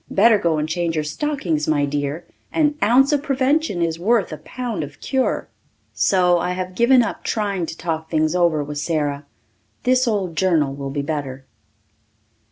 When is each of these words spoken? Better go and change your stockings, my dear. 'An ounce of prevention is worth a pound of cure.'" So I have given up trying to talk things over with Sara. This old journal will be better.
Better 0.09 0.39
go 0.39 0.57
and 0.57 0.67
change 0.67 0.95
your 0.95 1.03
stockings, 1.03 1.67
my 1.67 1.85
dear. 1.85 2.25
'An 2.51 2.73
ounce 2.81 3.13
of 3.13 3.21
prevention 3.21 3.83
is 3.83 3.99
worth 3.99 4.31
a 4.33 4.37
pound 4.37 4.83
of 4.83 4.99
cure.'" 4.99 5.47
So 5.93 6.39
I 6.39 6.53
have 6.53 6.73
given 6.73 7.03
up 7.03 7.23
trying 7.23 7.67
to 7.67 7.77
talk 7.77 8.09
things 8.09 8.33
over 8.33 8.63
with 8.63 8.79
Sara. 8.79 9.27
This 9.83 10.07
old 10.07 10.35
journal 10.35 10.73
will 10.73 10.89
be 10.89 11.03
better. 11.03 11.45